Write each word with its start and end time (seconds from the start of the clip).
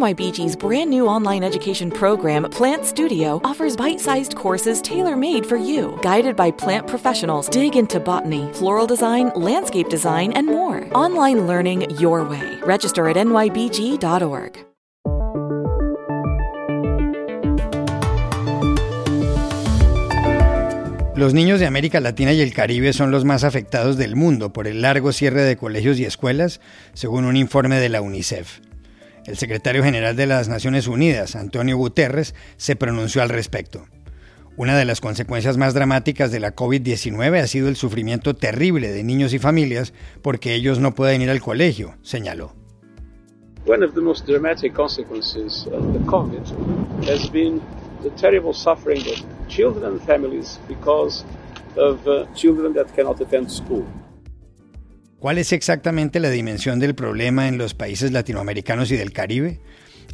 NYBG's 0.00 0.56
brand 0.56 0.88
new 0.88 1.06
online 1.06 1.44
education 1.44 1.90
program, 1.90 2.44
Plant 2.44 2.86
Studio, 2.86 3.38
offers 3.44 3.76
bite 3.76 4.00
sized 4.00 4.34
courses 4.34 4.80
tailor 4.80 5.14
made 5.14 5.44
for 5.44 5.58
you. 5.58 5.98
Guided 6.00 6.36
by 6.36 6.50
plant 6.50 6.86
professionals, 6.86 7.50
dig 7.50 7.76
into 7.76 8.00
botany, 8.00 8.50
floral 8.54 8.86
design, 8.86 9.30
landscape 9.34 9.90
design, 9.90 10.32
and 10.32 10.46
more. 10.46 10.88
Online 10.94 11.46
learning 11.46 11.90
your 11.98 12.24
way. 12.24 12.58
Register 12.62 13.10
at 13.10 13.16
nybg.org. 13.16 14.66
Los 21.14 21.34
niños 21.34 21.60
de 21.60 21.66
América 21.66 22.00
Latina 22.00 22.32
y 22.32 22.40
el 22.40 22.54
Caribe 22.54 22.94
son 22.94 23.10
los 23.10 23.26
más 23.26 23.44
afectados 23.44 23.98
del 23.98 24.16
mundo 24.16 24.54
por 24.54 24.66
el 24.66 24.80
largo 24.80 25.12
cierre 25.12 25.42
de 25.42 25.58
colegios 25.58 25.98
y 25.98 26.06
escuelas, 26.06 26.62
según 26.94 27.26
un 27.26 27.36
informe 27.36 27.78
de 27.78 27.90
la 27.90 28.00
UNICEF. 28.00 28.69
El 29.26 29.36
secretario 29.36 29.82
general 29.82 30.16
de 30.16 30.26
las 30.26 30.48
Naciones 30.48 30.86
Unidas, 30.86 31.36
Antonio 31.36 31.76
Guterres, 31.76 32.34
se 32.56 32.76
pronunció 32.76 33.22
al 33.22 33.28
respecto. 33.28 33.86
Una 34.56 34.76
de 34.76 34.84
las 34.84 35.00
consecuencias 35.00 35.56
más 35.56 35.74
dramáticas 35.74 36.32
de 36.32 36.40
la 36.40 36.54
COVID-19 36.54 37.40
ha 37.40 37.46
sido 37.46 37.68
el 37.68 37.76
sufrimiento 37.76 38.34
terrible 38.34 38.90
de 38.90 39.04
niños 39.04 39.32
y 39.32 39.38
familias 39.38 39.92
porque 40.22 40.54
ellos 40.54 40.80
no 40.80 40.94
pueden 40.94 41.22
ir 41.22 41.30
al 41.30 41.40
colegio, 41.40 41.94
señaló. 42.02 42.54
One 43.66 43.84
of 43.84 43.94
the 43.94 44.00
most 44.00 44.26
dramatic 44.26 44.74
consequences 44.74 45.66
of 45.72 45.92
the 45.92 46.00
COVID 46.06 46.42
has 47.08 47.30
been 47.30 47.60
the 48.02 48.10
terrible 48.10 48.52
suffering 48.52 49.00
of 49.02 49.48
children 49.48 49.84
and 49.84 50.00
families 50.02 50.58
because 50.66 51.24
of 51.76 52.06
uh, 52.06 52.26
children 52.34 52.72
that 52.74 52.86
cannot 52.96 53.20
attend 53.20 53.50
school. 53.50 53.84
¿Cuál 55.20 55.36
es 55.36 55.52
exactamente 55.52 56.18
la 56.18 56.30
dimensión 56.30 56.80
del 56.80 56.94
problema 56.94 57.46
en 57.46 57.58
los 57.58 57.74
países 57.74 58.10
latinoamericanos 58.10 58.90
y 58.90 58.96
del 58.96 59.12
Caribe? 59.12 59.60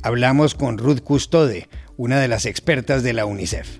Hablamos 0.03 0.57
con 0.57 0.79
Ruth 0.79 1.01
Custode, 1.01 1.69
una 1.97 2.19
de 2.19 2.27
las 2.27 2.45
expertas 2.45 3.05
de 3.05 3.13
la 3.13 3.25
UNICEF. 3.25 3.79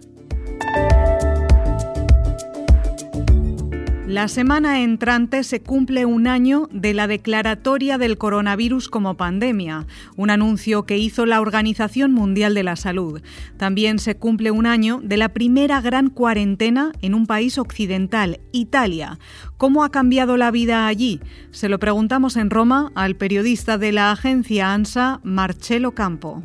La 4.17 4.29
semana 4.29 4.81
entrante 4.81 5.45
se 5.45 5.61
cumple 5.61 6.07
un 6.07 6.27
año 6.27 6.71
de 6.73 6.95
la 6.95 7.07
declaratoria 7.07 7.99
del 7.99 8.17
coronavirus 8.17 8.89
como 8.89 9.19
pandemia, 9.19 9.87
un 10.17 10.31
anuncio 10.31 10.87
que 10.87 10.97
hizo 10.97 11.27
la 11.27 11.39
Organización 11.39 12.13
Mundial 12.15 12.55
de 12.55 12.63
la 12.63 12.77
Salud. 12.77 13.21
También 13.59 13.99
se 13.99 14.17
cumple 14.17 14.51
un 14.51 14.65
año 14.65 15.03
de 15.05 15.19
la 15.19 15.35
primera 15.35 15.83
gran 15.83 16.09
cuarentena 16.09 16.93
en 17.03 17.15
un 17.15 17.27
país 17.27 17.59
occidental, 17.59 18.41
Italia. 18.53 19.19
¿Cómo 19.59 19.85
ha 19.85 19.91
cambiado 19.91 20.39
la 20.39 20.51
vida 20.51 20.87
allí? 20.87 21.21
Se 21.51 21.69
lo 21.69 21.79
preguntamos 21.79 22.39
en 22.39 22.49
Roma 22.49 22.93
al 22.95 23.17
periodista 23.17 23.77
de 23.77 23.93
la 23.93 24.13
agencia 24.13 24.73
ANSA, 24.73 25.21
Marcelo 25.25 25.93
Campo. 25.93 26.43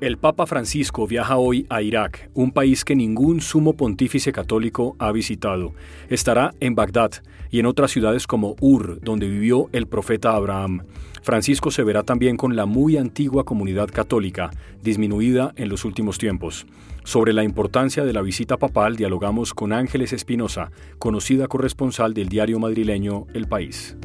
El 0.00 0.16
Papa 0.16 0.46
Francisco 0.46 1.08
viaja 1.08 1.38
hoy 1.38 1.66
a 1.70 1.82
Irak, 1.82 2.30
un 2.32 2.52
país 2.52 2.84
que 2.84 2.94
ningún 2.94 3.40
sumo 3.40 3.72
pontífice 3.72 4.30
católico 4.30 4.94
ha 5.00 5.10
visitado. 5.10 5.72
Estará 6.08 6.54
en 6.60 6.76
Bagdad 6.76 7.10
y 7.50 7.58
en 7.58 7.66
otras 7.66 7.90
ciudades 7.90 8.28
como 8.28 8.54
Ur, 8.60 9.00
donde 9.00 9.26
vivió 9.26 9.68
el 9.72 9.88
profeta 9.88 10.36
Abraham. 10.36 10.84
Francisco 11.22 11.72
se 11.72 11.82
verá 11.82 12.04
también 12.04 12.36
con 12.36 12.54
la 12.54 12.64
muy 12.64 12.96
antigua 12.96 13.42
comunidad 13.42 13.88
católica, 13.88 14.52
disminuida 14.84 15.52
en 15.56 15.68
los 15.68 15.84
últimos 15.84 16.16
tiempos. 16.16 16.64
Sobre 17.02 17.32
la 17.32 17.42
importancia 17.42 18.04
de 18.04 18.12
la 18.12 18.22
visita 18.22 18.56
papal 18.56 18.94
dialogamos 18.94 19.52
con 19.52 19.72
Ángeles 19.72 20.12
Espinosa, 20.12 20.70
conocida 21.00 21.48
corresponsal 21.48 22.14
del 22.14 22.28
diario 22.28 22.60
madrileño 22.60 23.26
El 23.34 23.48
País. 23.48 23.96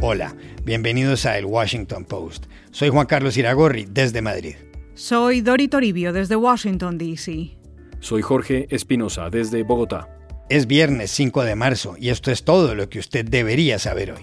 Hola, 0.00 0.36
bienvenidos 0.64 1.26
a 1.26 1.38
El 1.38 1.46
Washington 1.46 2.04
Post. 2.04 2.46
Soy 2.70 2.88
Juan 2.88 3.06
Carlos 3.06 3.36
Iragorri 3.36 3.84
desde 3.90 4.22
Madrid. 4.22 4.54
Soy 4.94 5.40
Dori 5.40 5.66
Toribio 5.66 6.12
desde 6.12 6.36
Washington, 6.36 6.98
D.C. 6.98 7.58
Soy 7.98 8.22
Jorge 8.22 8.68
Espinosa 8.70 9.28
desde 9.28 9.64
Bogotá. 9.64 10.08
Es 10.48 10.68
viernes 10.68 11.10
5 11.10 11.42
de 11.42 11.56
marzo 11.56 11.96
y 11.98 12.10
esto 12.10 12.30
es 12.30 12.44
todo 12.44 12.76
lo 12.76 12.88
que 12.88 13.00
usted 13.00 13.24
debería 13.24 13.80
saber 13.80 14.12
hoy. 14.12 14.22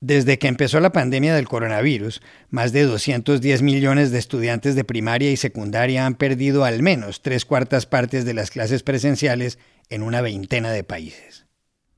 Desde 0.00 0.38
que 0.38 0.48
empezó 0.48 0.78
la 0.80 0.92
pandemia 0.92 1.34
del 1.34 1.48
coronavirus, 1.48 2.20
más 2.50 2.72
de 2.72 2.82
210 2.82 3.62
millones 3.62 4.10
de 4.10 4.18
estudiantes 4.18 4.74
de 4.74 4.84
primaria 4.84 5.30
y 5.30 5.38
secundaria 5.38 6.04
han 6.04 6.16
perdido 6.16 6.64
al 6.64 6.82
menos 6.82 7.22
tres 7.22 7.46
cuartas 7.46 7.86
partes 7.86 8.26
de 8.26 8.34
las 8.34 8.50
clases 8.50 8.82
presenciales 8.82 9.58
en 9.88 10.02
una 10.02 10.20
veintena 10.20 10.70
de 10.70 10.84
países. 10.84 11.46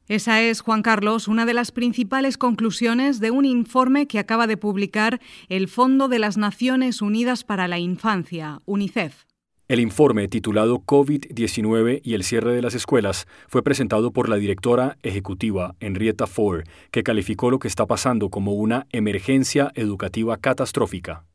Esa 0.06 0.40
es, 0.40 0.60
Juan 0.60 0.82
Carlos, 0.82 1.26
una 1.26 1.44
de 1.44 1.54
las 1.54 1.72
principales 1.72 2.38
conclusiones 2.38 3.18
de 3.18 3.32
un 3.32 3.44
informe 3.44 4.06
que 4.06 4.20
acaba 4.20 4.46
de 4.46 4.56
publicar 4.56 5.20
el 5.48 5.66
Fondo 5.68 6.06
de 6.08 6.20
las 6.20 6.38
Naciones 6.38 7.02
Unidas 7.02 7.42
para 7.42 7.66
la 7.66 7.78
Infancia, 7.78 8.62
UNICEF. 8.64 9.27
El 9.68 9.80
informe 9.80 10.28
titulado 10.28 10.78
COVID-19 10.78 12.00
y 12.02 12.14
el 12.14 12.24
cierre 12.24 12.54
de 12.54 12.62
las 12.62 12.72
escuelas 12.72 13.26
fue 13.48 13.62
presentado 13.62 14.12
por 14.12 14.30
la 14.30 14.36
directora 14.36 14.96
ejecutiva 15.02 15.74
Henrietta 15.78 16.26
Ford, 16.26 16.64
que 16.90 17.02
calificó 17.02 17.50
lo 17.50 17.58
que 17.58 17.68
está 17.68 17.84
pasando 17.84 18.30
como 18.30 18.54
una 18.54 18.86
emergencia 18.92 19.70
educativa 19.74 20.38
catastrófica. 20.38 21.26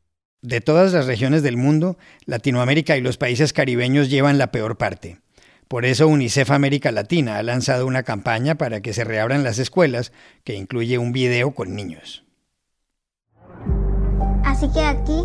De 0.42 0.60
todas 0.60 0.92
las 0.92 1.06
regiones 1.06 1.44
del 1.44 1.56
mundo, 1.56 1.96
Latinoamérica 2.26 2.96
y 2.96 3.02
los 3.02 3.18
países 3.18 3.52
caribeños 3.52 4.10
llevan 4.10 4.36
la 4.36 4.50
peor 4.50 4.76
parte. 4.76 5.20
Por 5.68 5.84
eso 5.84 6.08
UNICEF 6.08 6.50
América 6.50 6.90
Latina 6.90 7.38
ha 7.38 7.42
lanzado 7.44 7.86
una 7.86 8.02
campaña 8.02 8.56
para 8.56 8.80
que 8.80 8.92
se 8.92 9.04
reabran 9.04 9.44
las 9.44 9.60
escuelas 9.60 10.12
que 10.42 10.56
incluye 10.56 10.98
un 10.98 11.12
video 11.12 11.52
con 11.52 11.76
niños. 11.76 12.24
Así 14.44 14.68
que 14.72 14.80
aquí 14.80 15.22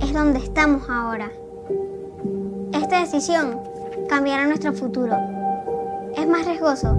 es 0.00 0.12
donde 0.12 0.38
estamos 0.38 0.88
ahora. 0.88 1.28
Esta 2.76 3.00
decisión 3.00 3.58
cambiará 4.06 4.46
nuestro 4.46 4.74
futuro. 4.74 5.16
¿Es 6.14 6.28
más 6.28 6.44
riesgoso 6.44 6.94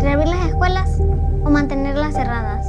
reabrir 0.00 0.28
las 0.28 0.48
escuelas 0.48 0.98
o 1.44 1.50
mantenerlas 1.50 2.14
cerradas? 2.14 2.66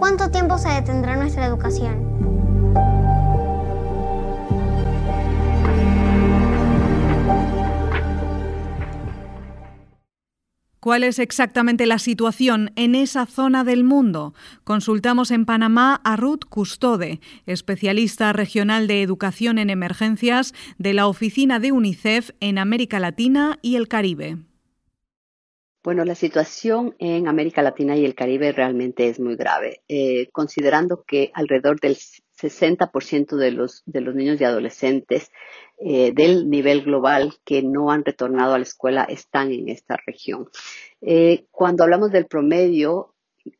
¿Cuánto 0.00 0.30
tiempo 0.30 0.58
se 0.58 0.68
detendrá 0.68 1.14
nuestra 1.14 1.46
educación? 1.46 2.37
¿Cuál 10.88 11.04
es 11.04 11.18
exactamente 11.18 11.84
la 11.84 11.98
situación 11.98 12.70
en 12.74 12.94
esa 12.94 13.26
zona 13.26 13.62
del 13.62 13.84
mundo? 13.84 14.32
Consultamos 14.64 15.30
en 15.30 15.44
Panamá 15.44 16.00
a 16.02 16.16
Ruth 16.16 16.46
Custode, 16.48 17.20
especialista 17.44 18.32
regional 18.32 18.86
de 18.86 19.02
educación 19.02 19.58
en 19.58 19.68
emergencias 19.68 20.54
de 20.78 20.94
la 20.94 21.06
oficina 21.06 21.60
de 21.60 21.72
UNICEF 21.72 22.30
en 22.40 22.56
América 22.56 23.00
Latina 23.00 23.58
y 23.60 23.76
el 23.76 23.86
Caribe. 23.86 24.38
Bueno, 25.84 26.06
la 26.06 26.14
situación 26.14 26.94
en 26.98 27.28
América 27.28 27.60
Latina 27.60 27.94
y 27.94 28.06
el 28.06 28.14
Caribe 28.14 28.52
realmente 28.52 29.10
es 29.10 29.20
muy 29.20 29.36
grave, 29.36 29.82
eh, 29.88 30.30
considerando 30.32 31.04
que 31.06 31.30
alrededor 31.34 31.80
del 31.80 31.98
60% 32.40 33.36
de 33.36 33.50
los, 33.50 33.82
de 33.86 34.00
los 34.00 34.14
niños 34.14 34.40
y 34.40 34.44
adolescentes 34.44 35.30
eh, 35.78 36.12
del 36.12 36.48
nivel 36.48 36.82
global 36.82 37.34
que 37.44 37.62
no 37.62 37.90
han 37.90 38.04
retornado 38.04 38.54
a 38.54 38.58
la 38.58 38.64
escuela 38.64 39.04
están 39.04 39.52
en 39.52 39.68
esta 39.68 39.96
región. 40.06 40.48
Eh, 41.00 41.46
cuando 41.50 41.84
hablamos 41.84 42.10
del 42.10 42.26
promedio, 42.26 43.14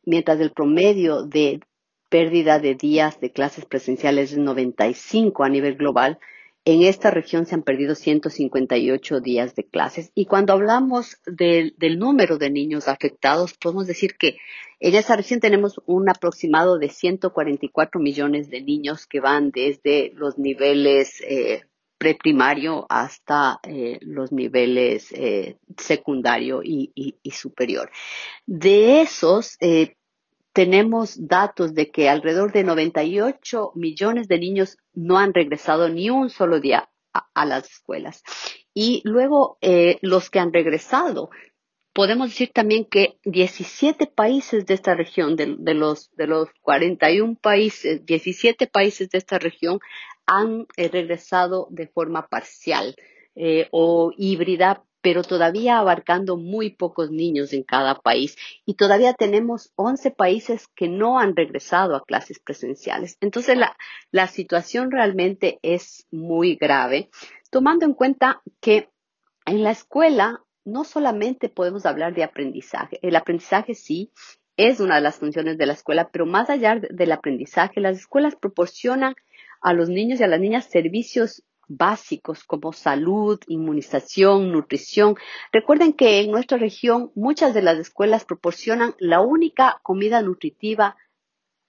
mientras 0.05 0.39
el 0.39 0.51
promedio 0.51 1.23
de 1.23 1.61
pérdida 2.09 2.59
de 2.59 2.75
días 2.75 3.19
de 3.19 3.31
clases 3.31 3.65
presenciales 3.65 4.31
es 4.31 4.37
95 4.37 5.43
a 5.43 5.49
nivel 5.49 5.75
global, 5.75 6.19
en 6.65 6.83
esta 6.83 7.09
región 7.11 7.45
se 7.45 7.55
han 7.55 7.63
perdido 7.63 7.95
158 7.95 9.21
días 9.21 9.55
de 9.55 9.65
clases. 9.65 10.11
Y 10.13 10.25
cuando 10.25 10.53
hablamos 10.53 11.17
del, 11.25 11.73
número 11.97 12.37
de 12.37 12.49
niños 12.49 12.87
afectados, 12.87 13.53
podemos 13.53 13.87
decir 13.87 14.15
que 14.17 14.37
en 14.79 14.95
esa 14.95 15.15
región 15.15 15.39
tenemos 15.39 15.81
un 15.85 16.09
aproximado 16.09 16.77
de 16.77 16.89
144 16.89 17.99
millones 17.99 18.49
de 18.49 18.61
niños 18.61 19.07
que 19.07 19.19
van 19.19 19.51
desde 19.51 20.11
los 20.15 20.37
niveles 20.37 21.21
eh, 21.21 21.63
preprimario 21.97 22.85
hasta 22.89 23.59
eh, 23.63 23.99
los 24.01 24.31
niveles 24.31 25.11
eh, 25.11 25.57
secundario 25.77 26.61
y, 26.63 27.13
superior. 27.31 27.89
De 28.45 29.01
esos, 29.01 29.57
tenemos 30.59 31.25
datos 31.25 31.73
de 31.73 31.89
que 31.89 32.09
alrededor 32.09 32.51
de 32.51 32.65
98 32.65 33.71
millones 33.75 34.27
de 34.27 34.39
niños 34.39 34.77
no 34.93 35.17
han 35.17 35.33
regresado 35.33 35.87
ni 35.87 36.09
un 36.09 36.29
solo 36.29 36.59
día 36.59 36.89
a, 37.13 37.45
las 37.45 37.71
escuelas. 37.71 38.23
Y 38.73 39.01
luego 39.05 39.57
eh, 39.61 39.99
los 40.01 40.29
que 40.29 40.39
han 40.39 40.51
regresado, 40.51 41.29
podemos 41.93 42.27
decir 42.27 42.51
también 42.53 42.83
que 42.83 43.21
17 43.23 44.07
países 44.07 44.65
de 44.65 44.73
esta 44.73 44.95
región, 44.95 45.37
de, 45.37 45.73
los, 45.73 46.11
de 46.17 46.27
los 46.27 46.49
41 46.59 47.35
países, 47.35 48.05
17 48.05 48.67
países 48.67 49.09
de 49.11 49.17
esta 49.17 49.39
región 49.39 49.79
han 50.25 50.67
eh, 50.75 50.89
regresado 50.89 51.69
de 51.71 51.87
forma 51.87 52.27
parcial. 52.27 52.97
eh, 53.33 53.69
o 53.71 54.11
híbrida, 54.17 54.83
pero 55.01 55.23
todavía 55.23 55.79
abarcando 55.79 56.37
muy 56.37 56.71
pocos 56.71 57.11
niños 57.11 57.53
en 57.53 57.63
cada 57.63 57.95
país. 57.95 58.37
Y 58.65 58.75
todavía 58.75 59.13
tenemos 59.13 59.71
11 59.75 60.11
países 60.11 60.67
que 60.75 60.87
no 60.87 61.19
han 61.19 61.35
regresado 61.35 61.95
a 61.95 62.03
clases 62.03 62.39
presenciales. 62.39 63.17
Entonces, 63.21 63.57
la, 63.57 63.77
la 64.11 64.27
situación 64.27 64.91
realmente 64.91 65.59
es 65.61 66.05
muy 66.11 66.55
grave, 66.55 67.09
tomando 67.49 67.85
en 67.85 67.93
cuenta 67.93 68.41
que 68.59 68.89
en 69.45 69.63
la 69.63 69.71
escuela 69.71 70.43
no 70.65 70.83
solamente 70.83 71.49
podemos 71.49 71.85
hablar 71.85 72.13
de 72.13 72.23
aprendizaje. 72.23 72.99
El 73.01 73.15
aprendizaje 73.15 73.73
sí 73.73 74.11
es 74.57 74.79
una 74.79 74.95
de 74.95 75.01
las 75.01 75.17
funciones 75.17 75.57
de 75.57 75.65
la 75.65 75.73
escuela, 75.73 76.09
pero 76.11 76.25
más 76.25 76.49
allá 76.49 76.75
del 76.75 77.11
aprendizaje, 77.11 77.79
las 77.79 77.97
escuelas 77.97 78.35
proporcionan 78.35 79.15
a 79.61 79.73
los 79.73 79.89
niños 79.89 80.19
y 80.19 80.23
a 80.23 80.27
las 80.27 80.39
niñas 80.39 80.65
servicios 80.65 81.43
básicos 81.69 82.43
como 82.43 82.73
salud, 82.73 83.39
inmunización, 83.47 84.51
nutrición. 84.51 85.15
Recuerden 85.53 85.93
que 85.93 86.19
en 86.19 86.31
nuestra 86.31 86.57
región 86.57 87.11
muchas 87.15 87.53
de 87.53 87.61
las 87.61 87.77
escuelas 87.77 88.25
proporcionan 88.25 88.95
la 88.99 89.21
única 89.21 89.79
comida 89.83 90.21
nutritiva 90.21 90.97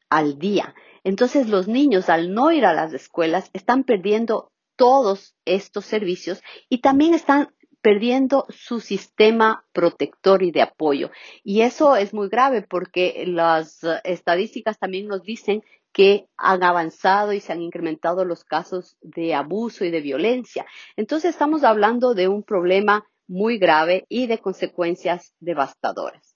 al 0.08 0.38
día. 0.38 0.74
Entonces 1.04 1.48
los 1.48 1.68
niños 1.68 2.08
al 2.08 2.34
no 2.34 2.50
ir 2.50 2.64
a 2.64 2.74
las 2.74 2.92
escuelas 2.92 3.50
están 3.52 3.84
perdiendo 3.84 4.50
todos 4.76 5.36
estos 5.44 5.84
servicios 5.84 6.42
y 6.68 6.80
también 6.80 7.14
están 7.14 7.50
perdiendo 7.82 8.46
su 8.50 8.80
sistema 8.80 9.64
protector 9.72 10.42
y 10.42 10.50
de 10.50 10.62
apoyo. 10.62 11.10
Y 11.42 11.62
eso 11.62 11.96
es 11.96 12.12
muy 12.12 12.28
grave 12.28 12.62
porque 12.62 13.24
las 13.26 13.80
estadísticas 14.04 14.78
también 14.78 15.06
nos 15.06 15.22
dicen 15.22 15.62
que 15.92 16.28
han 16.36 16.62
avanzado 16.62 17.32
y 17.32 17.40
se 17.40 17.52
han 17.52 17.62
incrementado 17.62 18.24
los 18.24 18.44
casos 18.44 18.96
de 19.00 19.34
abuso 19.34 19.84
y 19.84 19.90
de 19.90 20.00
violencia. 20.00 20.66
Entonces 20.96 21.30
estamos 21.30 21.64
hablando 21.64 22.14
de 22.14 22.28
un 22.28 22.42
problema 22.42 23.06
muy 23.26 23.58
grave 23.58 24.06
y 24.08 24.26
de 24.26 24.38
consecuencias 24.38 25.34
devastadoras. 25.40 26.29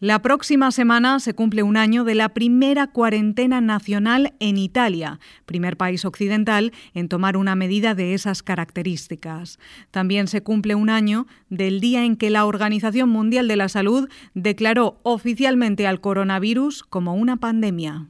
La 0.00 0.22
próxima 0.22 0.70
semana 0.70 1.18
se 1.18 1.34
cumple 1.34 1.64
un 1.64 1.76
año 1.76 2.04
de 2.04 2.14
la 2.14 2.28
primera 2.28 2.86
cuarentena 2.86 3.60
nacional 3.60 4.32
en 4.38 4.56
Italia, 4.56 5.18
primer 5.44 5.76
país 5.76 6.04
occidental 6.04 6.72
en 6.94 7.08
tomar 7.08 7.36
una 7.36 7.56
medida 7.56 7.96
de 7.96 8.14
esas 8.14 8.44
características. 8.44 9.58
También 9.90 10.28
se 10.28 10.40
cumple 10.40 10.76
un 10.76 10.88
año 10.88 11.26
del 11.48 11.80
día 11.80 12.04
en 12.04 12.14
que 12.14 12.30
la 12.30 12.44
Organización 12.44 13.08
Mundial 13.08 13.48
de 13.48 13.56
la 13.56 13.68
Salud 13.68 14.08
declaró 14.34 15.00
oficialmente 15.02 15.88
al 15.88 16.00
coronavirus 16.00 16.84
como 16.84 17.14
una 17.14 17.38
pandemia. 17.38 18.06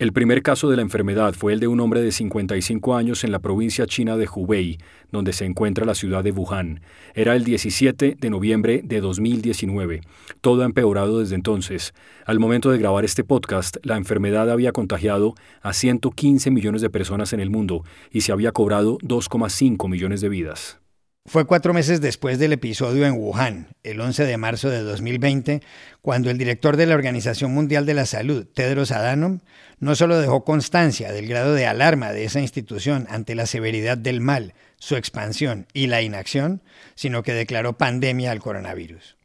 El 0.00 0.14
primer 0.14 0.42
caso 0.42 0.70
de 0.70 0.76
la 0.76 0.82
enfermedad 0.82 1.34
fue 1.34 1.52
el 1.52 1.60
de 1.60 1.68
un 1.68 1.78
hombre 1.78 2.00
de 2.00 2.10
55 2.10 2.96
años 2.96 3.22
en 3.22 3.32
la 3.32 3.38
provincia 3.38 3.84
china 3.84 4.16
de 4.16 4.26
Hubei, 4.34 4.78
donde 5.12 5.34
se 5.34 5.44
encuentra 5.44 5.84
la 5.84 5.94
ciudad 5.94 6.24
de 6.24 6.30
Wuhan. 6.30 6.80
Era 7.14 7.36
el 7.36 7.44
17 7.44 8.16
de 8.18 8.30
noviembre 8.30 8.80
de 8.82 9.02
2019. 9.02 10.00
Todo 10.40 10.62
ha 10.62 10.64
empeorado 10.64 11.18
desde 11.18 11.34
entonces. 11.34 11.92
Al 12.24 12.38
momento 12.38 12.70
de 12.70 12.78
grabar 12.78 13.04
este 13.04 13.24
podcast, 13.24 13.76
la 13.82 13.98
enfermedad 13.98 14.50
había 14.50 14.72
contagiado 14.72 15.34
a 15.60 15.74
115 15.74 16.50
millones 16.50 16.80
de 16.80 16.88
personas 16.88 17.34
en 17.34 17.40
el 17.40 17.50
mundo 17.50 17.84
y 18.10 18.22
se 18.22 18.32
había 18.32 18.52
cobrado 18.52 18.96
2,5 19.02 19.86
millones 19.86 20.22
de 20.22 20.30
vidas. 20.30 20.79
Fue 21.26 21.44
cuatro 21.44 21.74
meses 21.74 22.00
después 22.00 22.38
del 22.38 22.54
episodio 22.54 23.06
en 23.06 23.12
Wuhan, 23.12 23.68
el 23.84 24.00
11 24.00 24.24
de 24.24 24.36
marzo 24.38 24.70
de 24.70 24.80
2020, 24.80 25.60
cuando 26.00 26.30
el 26.30 26.38
director 26.38 26.78
de 26.78 26.86
la 26.86 26.94
Organización 26.94 27.52
Mundial 27.52 27.84
de 27.84 27.92
la 27.92 28.06
Salud, 28.06 28.46
Tedros 28.46 28.90
Adhanom, 28.90 29.40
no 29.78 29.94
solo 29.94 30.18
dejó 30.18 30.44
constancia 30.44 31.12
del 31.12 31.28
grado 31.28 31.52
de 31.52 31.66
alarma 31.66 32.12
de 32.12 32.24
esa 32.24 32.40
institución 32.40 33.06
ante 33.10 33.34
la 33.34 33.46
severidad 33.46 33.98
del 33.98 34.22
mal, 34.22 34.54
su 34.78 34.96
expansión 34.96 35.66
y 35.74 35.88
la 35.88 36.00
inacción, 36.00 36.62
sino 36.94 37.22
que 37.22 37.34
declaró 37.34 37.76
pandemia 37.76 38.32
al 38.32 38.40
coronavirus. 38.40 39.16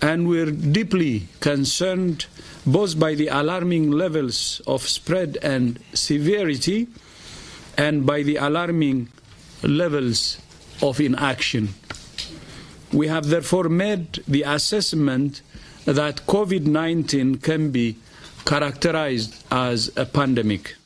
And 0.00 0.28
we're 0.28 0.52
deeply 0.52 1.28
concerned 1.40 2.26
both 2.64 2.96
by 2.96 3.16
the 3.16 3.28
alarming 3.28 3.90
levels 3.90 4.62
of 4.66 4.86
spread 4.86 5.36
and 5.42 5.80
severity 5.94 6.88
and 7.76 8.06
by 8.06 8.22
the 8.22 8.36
alarming 8.38 9.08
levels 9.62 10.38
of 10.82 11.00
inaction. 11.00 11.74
We 12.92 13.08
have 13.08 13.26
therefore 13.28 13.68
made 13.68 14.22
the 14.28 14.42
assessment 14.42 15.42
that 15.84 16.26
COVID 16.26 16.66
19 16.66 17.36
can 17.38 17.70
be 17.70 17.96
characterized 18.44 19.34
as 19.50 19.90
a 19.96 20.04
pandemic. 20.06 20.76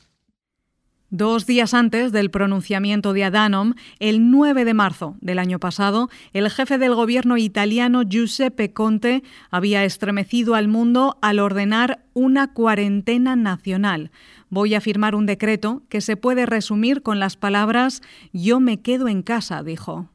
Dos 1.11 1.47
días 1.47 1.73
antes 1.73 2.11
del 2.11 2.29
pronunciamiento 2.29 3.13
de 3.13 3.23
Adanom, 3.23 3.73
el 3.97 4.29
9 4.29 4.63
de 4.63 4.75
marzo 4.75 5.15
del 5.21 5.39
año 5.39 5.59
pasado, 5.59 6.07
el 6.33 6.51
jefe 6.51 6.77
del 6.77 6.93
gobierno 6.93 7.35
italiano 7.37 8.03
Giuseppe 8.03 8.73
Conte 8.73 9.23
había 9.49 9.83
estremecido 9.85 10.53
al 10.53 10.67
mundo 10.67 11.17
al 11.23 11.39
ordenar 11.39 12.05
una 12.13 12.53
cuarentena 12.53 13.35
nacional. 13.35 14.11
Voy 14.51 14.75
a 14.75 14.81
firmar 14.81 15.15
un 15.15 15.25
decreto 15.25 15.81
que 15.89 16.01
se 16.01 16.15
puede 16.15 16.45
resumir 16.45 17.01
con 17.01 17.19
las 17.19 17.37
palabras 17.37 18.03
Yo 18.31 18.59
me 18.59 18.81
quedo 18.81 19.07
en 19.07 19.23
casa, 19.23 19.63
dijo. 19.63 20.09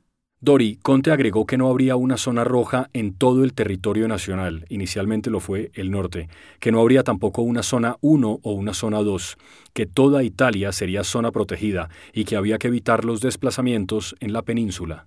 Dori, 0.45 0.79
Conte 0.83 1.11
agregó 1.11 1.47
que 1.47 1.57
no 1.57 1.71
habría 1.71 1.97
una 1.97 2.19
zona 2.19 2.45
roja 2.45 2.91
en 2.93 3.15
todo 3.15 3.45
el 3.45 3.55
territorio 3.55 4.07
nacional, 4.09 4.67
inicialmente 4.69 5.31
lo 5.31 5.41
fue 5.41 5.71
el 5.73 5.91
norte, 5.91 6.29
que 6.61 6.71
no 6.71 6.81
habría 6.81 7.03
tampoco 7.03 7.41
una 7.41 7.63
zona 7.63 7.97
1 8.03 8.41
o 8.43 8.53
una 8.53 8.75
zona 8.75 8.99
2, 8.99 9.39
que 9.73 9.87
toda 9.87 10.23
Italia 10.23 10.71
sería 10.73 11.03
zona 11.03 11.33
protegida 11.33 11.89
y 12.13 12.25
que 12.25 12.37
había 12.37 12.59
que 12.59 12.69
evitar 12.69 13.07
los 13.07 13.23
desplazamientos 13.23 14.15
en 14.21 14.35
la 14.35 14.43
península. 14.43 15.07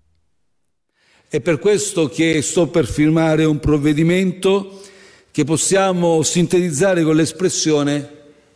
È 1.30 1.40
per 1.40 1.60
questo 1.60 2.10
che 2.10 2.42
sto 2.42 2.68
per 2.68 2.88
firmare 2.88 3.46
un 3.46 3.60
provvedimento 3.60 4.82
che 5.30 5.44
possiamo 5.44 6.24
sintetizzare 6.24 7.04
con 7.04 7.16
l'espressione 7.16 8.10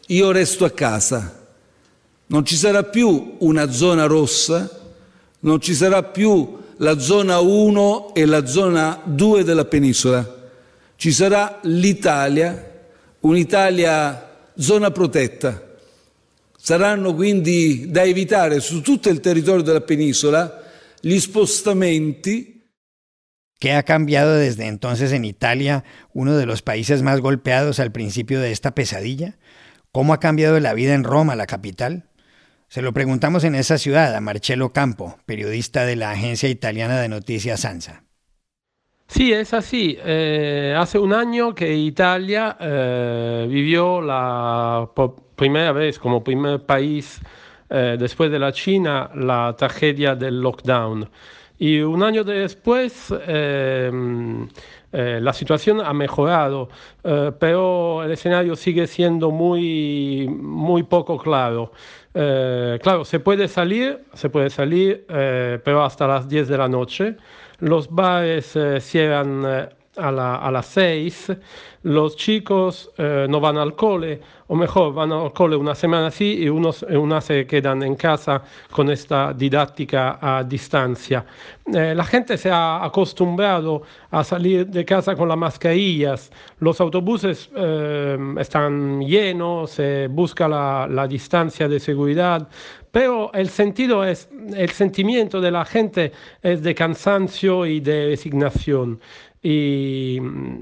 io 0.07 0.31
resto 0.31 0.66
a 0.66 0.72
casa. 0.72 1.48
Non 2.28 2.44
ci 2.44 2.56
sarà 2.56 2.83
più 2.83 3.36
una 3.39 3.69
zona 3.69 4.06
rossa, 4.06 4.68
non 5.42 5.60
ci 5.60 5.75
sarà 5.75 6.01
più 6.01 6.60
la 6.81 6.98
zona 7.00 7.39
1 7.39 8.13
e 8.13 8.25
la 8.25 8.45
zona 8.45 9.01
2 9.06 9.44
della 9.44 9.66
penisola. 9.66 10.39
Ci 10.95 11.12
sarà 11.12 11.60
l'Italia, 11.63 12.81
un'Italia 13.21 14.50
zona 14.57 14.92
protetta. 14.92 15.69
Saranno 16.57 17.14
quindi 17.16 17.90
da 17.90 18.04
evitare 18.04 18.59
su 18.59 18.81
tutto 18.81 19.09
il 19.09 19.19
territorio 19.19 19.64
della 19.64 19.81
penisola 19.81 20.61
gli 21.00 21.19
spostamenti. 21.19 22.59
¿Qué 23.59 23.73
ha 23.73 23.83
cambiado 23.83 24.35
desde 24.35 24.66
entonces 24.66 25.11
en 25.11 25.23
Italia, 25.23 25.83
uno 26.14 26.35
de 26.35 26.47
los 26.47 26.64
países 26.64 27.04
más 27.04 27.19
golpeados 27.19 27.80
al 27.80 27.92
principio 27.92 28.40
de 28.40 28.52
esta 28.52 28.73
pesadilla? 28.73 29.38
¿Cómo 29.92 30.14
ha 30.14 30.19
cambiado 30.19 30.59
la 30.59 30.73
vida 30.73 30.95
en 30.95 31.04
Roma, 31.04 31.35
la 31.35 31.45
capital? 31.45 32.10
Se 32.71 32.81
lo 32.81 32.94
preguntamos 32.94 33.44
en 33.44 33.56
esa 33.56 33.78
ciudad 33.78 34.16
a 34.16 34.21
Marcello 34.21 34.69
Campo, 34.69 35.18
periodista 35.25 35.85
de 35.85 35.97
la 35.97 36.11
agencia 36.11 36.47
italiana 36.47 37.01
de 37.01 37.09
noticias 37.09 37.66
ANSA. 37.66 38.06
Sí, 39.07 39.33
es 39.33 39.54
así. 39.54 39.97
Eh, 40.01 40.73
hace 40.78 40.97
un 40.97 41.11
año 41.11 41.54
que 41.54 41.75
Italia 41.75 42.56
eh, 42.61 43.45
vivió 43.49 43.99
la 43.99 44.90
primera 45.35 45.73
vez 45.73 45.99
como 45.99 46.23
primer 46.23 46.66
país 46.66 47.19
eh, 47.69 47.97
después 47.99 48.31
de 48.31 48.40
la 48.40 48.54
China 48.54 49.11
la 49.16 49.54
tragedia 49.57 50.16
del 50.16 50.40
lockdown. 50.40 51.09
Y 51.59 51.81
un 51.81 52.01
año 52.01 52.23
después 52.23 53.13
la 54.92 55.33
situación 55.33 55.81
ha 55.81 55.94
mejorado, 55.94 56.69
pero 57.02 58.04
el 58.04 58.12
escenario 58.12 58.56
sigue 58.56 58.88
siendo 58.88 59.31
muy, 59.31 60.28
muy 60.30 60.83
poco 60.83 61.18
claro. 61.18 61.71
Eh, 62.14 62.78
claro, 62.81 63.06
se 63.06 63.19
puede 63.19 63.48
salir, 63.48 64.04
se 64.14 64.30
puede 64.30 64.50
salir, 64.50 65.06
eh, 65.10 65.60
pero 65.64 65.83
hasta 65.83 66.07
las 66.07 66.28
10 66.28 66.48
de 66.48 66.57
la 66.57 66.68
noche. 66.68 67.16
Los 67.60 67.90
bares 67.90 68.56
eh, 68.56 68.81
cierran 68.81 69.69
a, 69.98 70.48
a, 70.48 70.52
las 70.52 70.66
6. 70.68 71.31
Los 71.83 72.16
chicos 72.16 72.92
no 72.98 73.40
van 73.40 73.57
al 73.57 73.76
cole, 73.76 74.21
o 74.48 74.56
mejor, 74.56 74.94
van 74.94 75.12
al 75.12 75.33
cole 75.33 75.56
una 75.56 75.74
semana 75.74 76.12
sí 76.12 76.44
y 76.44 76.48
unos, 76.48 76.83
unas 76.83 77.26
se 77.26 77.48
quedan 77.48 77.81
en 77.81 77.95
casa 77.95 78.44
con 78.69 78.92
esta 78.92 79.33
didáctica 79.33 80.19
a 80.21 80.44
distancia. 80.44 81.26
la 81.66 82.04
gente 82.04 82.38
se 82.38 82.52
ha 82.52 82.86
acostumbrado 82.86 83.81
a 84.12 84.24
salir 84.24 84.68
de 84.68 84.86
casa 84.86 85.16
con 85.16 85.28
las 85.28 85.38
mascarillas. 85.38 86.31
Los 86.60 86.80
autobuses 86.80 87.50
están 88.38 89.02
llenos, 89.02 89.71
se 89.71 90.07
busca 90.07 90.48
la, 90.48 90.88
la 90.88 91.07
distancia 91.07 91.68
de 91.68 91.80
seguridad, 91.80 92.48
pero 92.92 93.31
el 93.33 93.50
sentido 93.50 94.04
es, 94.04 94.30
el 94.56 94.69
sentimiento 94.69 95.40
de 95.40 95.52
la 95.52 95.64
gente 95.64 96.12
es 96.44 96.62
de 96.62 96.76
cansancio 96.76 97.66
y 97.66 97.80
de 97.80 98.07
resignación. 98.07 99.00
Y 99.44 100.19
mm, 100.21 100.62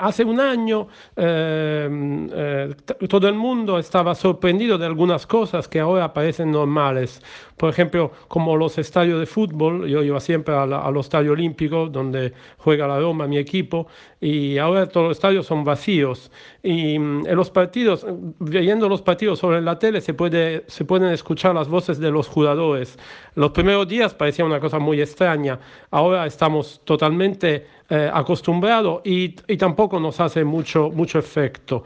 hace 0.00 0.24
un 0.24 0.40
año 0.40 0.88
eh, 1.16 2.28
eh, 2.32 2.74
todo 3.06 3.28
el 3.28 3.34
mundo 3.34 3.78
estaba 3.78 4.14
sorprendido 4.14 4.78
de 4.78 4.86
algunas 4.86 5.26
cosas 5.26 5.68
que 5.68 5.78
ahora 5.78 6.12
parecen 6.14 6.50
normales. 6.50 7.22
Por 7.58 7.68
ejemplo, 7.68 8.12
como 8.28 8.56
los 8.56 8.78
estadios 8.78 9.20
de 9.20 9.26
fútbol, 9.26 9.86
yo 9.88 10.02
iba 10.02 10.20
siempre 10.20 10.54
al, 10.54 10.96
estadio 10.96 11.32
olímpico 11.32 11.88
donde 11.88 12.32
juega 12.56 12.86
la 12.86 12.98
Roma, 12.98 13.26
mi 13.26 13.36
equipo, 13.36 13.88
y 14.20 14.58
ahora 14.58 14.88
todos 14.88 15.08
los 15.08 15.16
estadios 15.18 15.46
son 15.46 15.64
vacíos. 15.64 16.30
Y 16.62 16.98
mm, 16.98 17.26
en 17.26 17.36
los 17.36 17.50
partidos, 17.50 18.06
viendo 18.38 18.88
los 18.88 19.02
partidos 19.02 19.40
sobre 19.40 19.60
la 19.60 19.78
tele, 19.78 20.00
se, 20.00 20.14
puede, 20.14 20.64
se 20.66 20.84
pueden 20.84 21.10
escuchar 21.10 21.54
las 21.54 21.68
voces 21.68 21.98
de 21.98 22.10
los 22.10 22.26
jugadores. 22.26 22.98
Los 23.34 23.50
primeros 23.50 23.86
días 23.86 24.14
parecía 24.14 24.44
una 24.44 24.60
cosa 24.60 24.78
muy 24.78 25.00
extraña, 25.00 25.60
ahora 25.90 26.26
estamos 26.26 26.80
totalmente 26.84 27.66
eh, 27.90 28.10
acostumbrados 28.12 29.00
y, 29.04 29.28
tampoco 29.56 29.98
nos 29.98 30.20
hace 30.20 30.44
mucho, 30.44 30.90
mucho 30.90 31.18
efecto. 31.18 31.84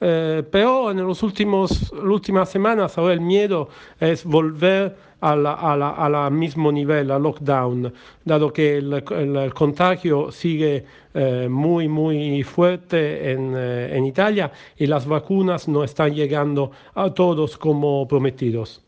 Eh, 0.00 0.42
pero 0.50 0.90
en 0.90 0.98
los 1.06 1.22
últimos, 1.22 1.92
las 1.92 2.04
últimas 2.04 2.48
semanas 2.50 2.96
ahora 2.98 3.14
el 3.14 3.20
miedo 3.20 3.68
es 4.00 4.24
volver 4.24 4.96
al 5.22 5.46
a 5.46 6.08
la, 6.08 6.30
mismo 6.30 6.72
nivel, 6.72 7.10
al 7.10 7.22
lockdown, 7.22 7.92
dado 8.24 8.52
que 8.52 8.78
el, 8.78 9.54
contagio 9.54 10.32
sigue 10.32 10.84
eh, 11.14 11.48
muy, 11.48 11.86
muy 11.88 12.42
fuerte 12.42 13.30
en, 13.30 13.54
eh, 13.56 13.96
en 13.96 14.04
Italia 14.04 14.50
y 14.76 14.86
las 14.86 15.06
vacunas 15.06 15.68
no 15.68 15.84
están 15.84 16.12
llegando 16.12 16.72
a 16.94 17.10
todos 17.10 17.56
como 17.56 18.06
prometidos. 18.08 18.82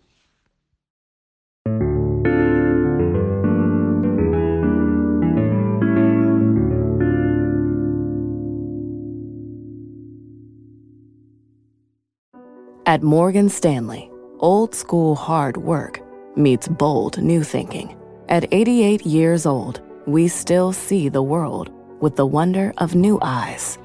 At 12.87 13.03
Morgan 13.03 13.49
Stanley, 13.49 14.11
old 14.41 14.75
school 14.75 15.15
hard 15.15 15.57
work 15.57 16.03
meets 16.37 16.69
bold 16.69 17.17
new 17.17 17.43
thinking. 17.43 17.97
At 18.29 18.53
88 18.53 19.07
years 19.07 19.47
old, 19.47 19.81
we 20.07 20.29
still 20.29 20.71
see 20.71 21.09
the 21.09 21.23
world 21.23 21.71
with 22.01 22.17
the 22.17 22.27
wonder 22.27 22.75
of 22.77 22.95
new 22.95 23.19
eyes, 23.23 23.79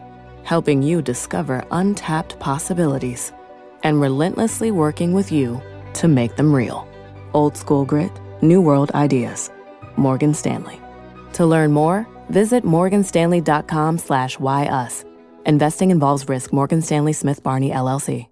helping 0.43 0.83
you 0.83 1.01
discover 1.01 1.63
untapped 1.71 2.37
possibilities 2.39 3.31
and 3.83 4.01
relentlessly 4.01 4.69
working 4.69 5.13
with 5.13 5.31
you 5.31 5.61
to 5.93 6.09
make 6.09 6.35
them 6.35 6.53
real. 6.53 6.85
Old 7.33 7.55
school 7.55 7.85
grit, 7.85 8.11
new 8.41 8.61
world 8.61 8.91
ideas. 8.91 9.49
Morgan 9.95 10.33
Stanley. 10.33 10.81
To 11.33 11.45
learn 11.45 11.71
more, 11.71 12.05
visit 12.27 12.65
morganstanley.com/why 12.65 14.65
us. 14.65 15.05
Investing 15.45 15.91
involves 15.91 16.27
risk. 16.27 16.51
Morgan 16.51 16.81
Stanley 16.81 17.13
Smith 17.13 17.41
Barney 17.43 17.71
LLC. 17.71 18.28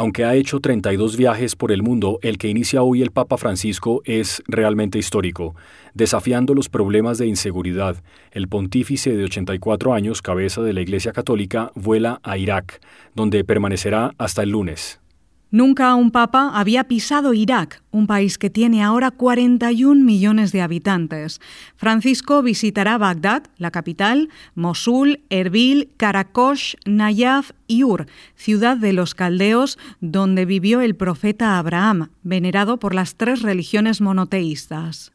Aunque 0.00 0.24
ha 0.24 0.36
hecho 0.36 0.60
32 0.60 1.16
viajes 1.16 1.56
por 1.56 1.72
el 1.72 1.82
mundo, 1.82 2.20
el 2.22 2.38
que 2.38 2.46
inicia 2.46 2.84
hoy 2.84 3.02
el 3.02 3.10
Papa 3.10 3.36
Francisco 3.36 4.00
es 4.04 4.44
realmente 4.46 4.96
histórico. 4.96 5.56
Desafiando 5.92 6.54
los 6.54 6.68
problemas 6.68 7.18
de 7.18 7.26
inseguridad, 7.26 7.96
el 8.30 8.46
pontífice 8.46 9.16
de 9.16 9.24
84 9.24 9.92
años, 9.94 10.22
cabeza 10.22 10.62
de 10.62 10.72
la 10.72 10.82
Iglesia 10.82 11.10
Católica, 11.10 11.72
vuela 11.74 12.20
a 12.22 12.38
Irak, 12.38 12.80
donde 13.16 13.42
permanecerá 13.42 14.14
hasta 14.18 14.44
el 14.44 14.50
lunes. 14.50 15.00
Nunca 15.50 15.94
un 15.94 16.10
papa 16.10 16.50
había 16.52 16.84
pisado 16.84 17.32
Irak, 17.32 17.82
un 17.90 18.06
país 18.06 18.36
que 18.36 18.50
tiene 18.50 18.82
ahora 18.82 19.10
41 19.10 20.04
millones 20.04 20.52
de 20.52 20.60
habitantes. 20.60 21.40
Francisco 21.74 22.42
visitará 22.42 22.98
Bagdad, 22.98 23.44
la 23.56 23.70
capital, 23.70 24.28
Mosul, 24.54 25.20
Erbil, 25.30 25.88
Karakosh, 25.96 26.74
Nayaf 26.84 27.52
y 27.66 27.82
Ur, 27.82 28.06
ciudad 28.36 28.76
de 28.76 28.92
los 28.92 29.14
caldeos 29.14 29.78
donde 30.00 30.44
vivió 30.44 30.82
el 30.82 30.94
profeta 30.96 31.58
Abraham, 31.58 32.10
venerado 32.22 32.78
por 32.78 32.94
las 32.94 33.14
tres 33.14 33.40
religiones 33.40 34.02
monoteístas. 34.02 35.12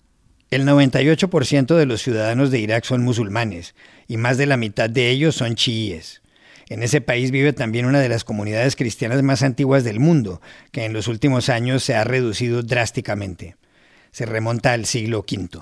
El 0.50 0.66
98% 0.66 1.76
de 1.76 1.86
los 1.86 2.02
ciudadanos 2.02 2.50
de 2.50 2.60
Irak 2.60 2.86
son 2.86 3.04
musulmanes 3.04 3.76
y 4.08 4.18
más 4.18 4.38
de 4.40 4.48
la 4.48 4.58
mitad 4.58 4.90
de 4.90 5.12
ellos 5.12 5.36
son 5.36 5.54
chiíes. 5.54 6.23
En 6.70 6.84
ese 6.84 7.02
país 7.02 7.32
vive 7.32 7.54
también 7.54 7.86
una 7.86 8.00
de 8.00 8.10
las 8.10 8.24
comunidades 8.24 8.76
cristianas 8.76 9.22
más 9.24 9.44
antiguas 9.44 9.84
del 9.84 10.00
mundo, 10.00 10.42
que 10.72 10.86
en 10.86 10.94
los 10.94 11.08
últimos 11.08 11.50
años 11.50 11.84
se 11.84 11.96
ha 11.96 12.04
reducido 12.04 12.62
drásticamente. 12.62 13.56
Se 14.12 14.26
remonta 14.26 14.74
al 14.74 14.86
siglo 14.86 15.20
V. 15.20 15.62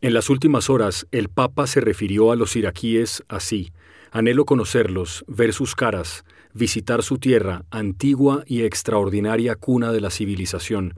En 0.00 0.14
las 0.14 0.30
últimas 0.30 0.68
horas, 0.70 1.06
el 1.12 1.28
Papa 1.28 1.66
se 1.66 1.80
refirió 1.80 2.32
a 2.32 2.36
los 2.36 2.56
iraquíes 2.56 3.22
así. 3.28 3.72
Anhelo 4.10 4.44
conocerlos, 4.44 5.24
ver 5.28 5.52
sus 5.52 5.74
caras, 5.74 6.24
visitar 6.54 7.02
su 7.02 7.18
tierra, 7.18 7.64
antigua 7.70 8.44
y 8.46 8.62
extraordinaria 8.62 9.54
cuna 9.54 9.92
de 9.92 10.00
la 10.00 10.10
civilización. 10.10 10.94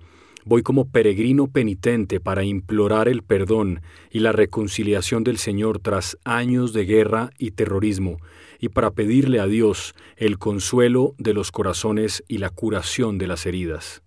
Voy 0.46 0.62
como 0.62 0.90
peregrino 0.90 1.46
penitente 1.46 2.20
para 2.20 2.44
implorar 2.44 3.08
el 3.08 3.22
perdón 3.22 3.80
y 4.10 4.20
la 4.20 4.32
reconciliación 4.32 5.24
del 5.24 5.38
Señor 5.38 5.78
tras 5.78 6.18
años 6.24 6.72
de 6.72 6.84
guerra 6.84 7.30
y 7.38 7.52
terrorismo, 7.52 8.18
y 8.64 8.70
para 8.70 8.92
pedirle 8.92 9.40
a 9.40 9.46
Dios 9.46 9.94
el 10.16 10.38
consuelo 10.38 11.14
de 11.18 11.34
los 11.34 11.52
corazones 11.52 12.24
y 12.28 12.38
la 12.38 12.48
curación 12.48 13.18
de 13.18 13.26
las 13.26 13.44
heridas. 13.44 14.00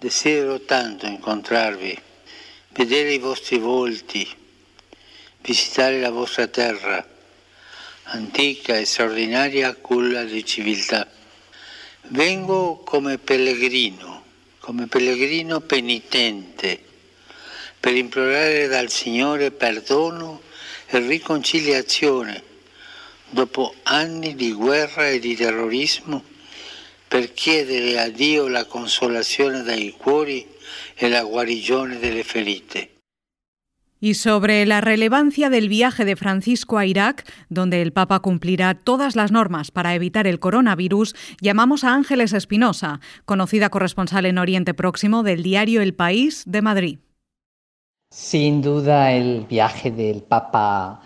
Deseo 0.00 0.60
tanto 0.62 1.06
encontrarvi, 1.06 1.96
vedere 2.76 3.14
i 3.14 3.18
vostri 3.18 3.58
volti, 3.58 4.26
visitare 5.40 6.00
la 6.00 6.10
vostra 6.10 6.48
terra, 6.48 7.06
antica 8.10 8.76
e 8.76 8.84
straordinaria 8.84 9.76
culla 9.76 10.24
di 10.24 10.44
civiltà. 10.44 11.06
Vengo 12.08 12.82
come 12.82 13.18
pellegrino, 13.18 14.24
come 14.58 14.88
pellegrino 14.88 15.60
penitente, 15.60 16.82
per 17.78 17.94
implorare 17.94 18.66
dal 18.66 18.90
Signore 18.90 19.52
perdono 19.52 20.40
e 20.86 20.98
riconciliazione 20.98 22.53
dopo 23.30 23.74
anni 23.84 24.34
di 24.34 24.52
guerra 24.52 25.08
e 25.08 25.18
di 25.18 25.34
terrorismo, 25.34 26.22
per 27.08 27.32
chiedere 27.32 28.00
a 28.00 28.08
Dio 28.08 28.48
la 28.48 28.64
consolazione 28.64 29.62
dai 29.62 29.94
cuori 29.96 30.46
e 30.94 31.08
la 31.08 31.22
guarigione 31.22 31.98
delle 31.98 32.24
ferite. 32.24 32.90
Y 34.00 34.12
sobre 34.12 34.66
la 34.66 34.82
relevancia 34.82 35.48
del 35.48 35.70
viaje 35.70 36.04
de 36.04 36.14
Francisco 36.14 36.76
a 36.76 36.84
Irak, 36.84 37.24
donde 37.48 37.80
el 37.80 37.92
Papa 37.92 38.20
cumplirá 38.20 38.74
todas 38.74 39.16
las 39.16 39.32
normas 39.32 39.70
para 39.70 39.94
evitar 39.94 40.26
el 40.26 40.40
coronavirus, 40.40 41.14
llamamos 41.40 41.84
a 41.84 41.94
Ángeles 41.94 42.34
Espinosa, 42.34 43.00
conocida 43.24 43.70
corresponsal 43.70 44.26
en 44.26 44.36
Oriente 44.36 44.74
Próximo 44.74 45.22
del 45.22 45.42
diario 45.42 45.80
El 45.80 45.94
País 45.94 46.42
de 46.46 46.60
Madrid. 46.60 46.98
Sin 48.10 48.60
duda 48.60 49.12
el 49.12 49.46
viaje 49.46 49.90
del 49.90 50.22
Papa 50.22 51.00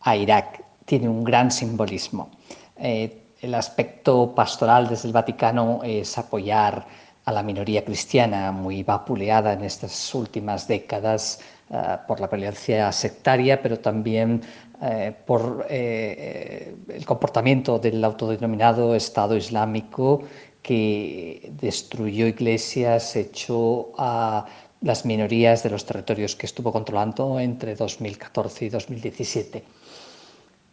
a 0.00 0.16
Irak 0.16 0.69
tiene 0.90 1.08
un 1.08 1.22
gran 1.22 1.52
simbolismo. 1.52 2.30
Eh, 2.76 3.36
el 3.40 3.54
aspecto 3.54 4.34
pastoral 4.34 4.88
desde 4.88 5.06
el 5.06 5.14
Vaticano 5.14 5.82
es 5.84 6.18
apoyar 6.18 6.84
a 7.26 7.30
la 7.30 7.44
minoría 7.44 7.84
cristiana, 7.84 8.50
muy 8.50 8.82
vapuleada 8.82 9.52
en 9.52 9.62
estas 9.62 10.12
últimas 10.16 10.66
décadas 10.66 11.38
eh, 11.70 11.96
por 12.08 12.18
la 12.18 12.26
violencia 12.26 12.90
sectaria, 12.90 13.62
pero 13.62 13.78
también 13.78 14.42
eh, 14.82 15.14
por 15.24 15.64
el 15.70 17.04
comportamiento 17.06 17.78
del 17.78 18.02
autodenominado 18.02 18.96
Estado 18.96 19.36
Islámico 19.36 20.22
que 20.60 21.52
destruyó 21.52 22.26
iglesias, 22.26 23.14
echó 23.14 23.92
a 23.96 24.44
las 24.80 25.04
minorías 25.04 25.62
de 25.62 25.70
los 25.70 25.86
territorios 25.86 26.34
que 26.34 26.46
estuvo 26.46 26.72
controlando 26.72 27.38
entre 27.38 27.76
2014 27.76 28.64
y 28.64 28.68
2017. 28.70 29.64